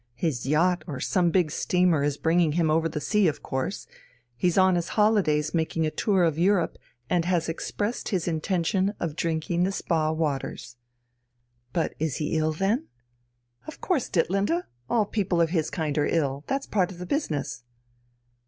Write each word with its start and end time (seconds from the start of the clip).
His 0.15 0.47
yacht 0.47 0.83
or 0.87 0.99
some 0.99 1.29
big 1.29 1.51
steamer 1.51 2.01
is 2.01 2.17
bringing 2.17 2.53
him 2.53 2.71
over 2.71 2.89
the 2.89 2.99
sea 2.99 3.27
of 3.27 3.43
course, 3.43 3.85
he's 4.35 4.57
on 4.57 4.73
his 4.73 4.89
holidays 4.97 5.53
making 5.53 5.85
a 5.85 5.91
tour 5.91 6.23
of 6.23 6.39
Europe 6.39 6.79
and 7.07 7.23
has 7.25 7.47
expressed 7.47 8.09
his 8.09 8.27
intention 8.27 8.95
of 8.99 9.15
drinking 9.15 9.61
the 9.61 9.71
Spa 9.71 10.11
waters." 10.11 10.75
"But 11.71 11.93
is 11.99 12.15
he 12.15 12.35
ill, 12.35 12.51
then?" 12.51 12.87
"Of 13.67 13.79
course, 13.79 14.09
Ditlinde; 14.09 14.63
all 14.89 15.05
people 15.05 15.39
of 15.39 15.51
his 15.51 15.69
kind 15.69 15.95
are 15.99 16.07
ill, 16.07 16.45
that's 16.47 16.65
part 16.65 16.91
of 16.91 16.97
the 16.97 17.05
business." 17.05 17.61